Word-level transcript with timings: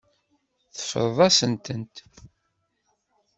Teffreḍ-asen-tent. 0.75 1.95